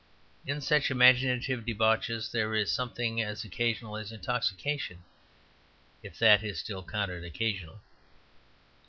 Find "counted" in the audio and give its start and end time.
6.81-7.23